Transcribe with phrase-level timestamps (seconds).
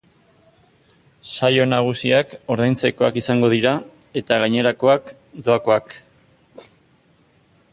[1.33, 3.75] Saio nagusiak ordaintzekoak izango dira
[4.23, 5.13] eta gainerakoak,
[5.49, 5.95] doakoak.